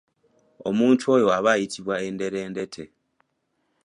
[0.69, 2.83] Omuntu oyo aba ayitibwa enderendete.